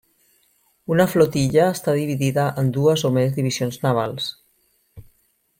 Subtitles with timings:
[0.95, 4.35] Una flotilla està dividida en dues o més divisions navals.